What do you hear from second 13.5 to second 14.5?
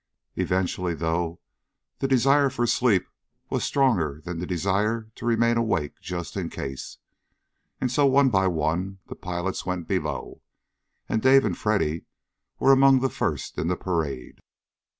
in the parade.